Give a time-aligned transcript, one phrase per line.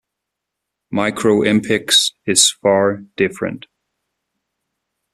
[0.91, 3.67] MicroEmpix is far different.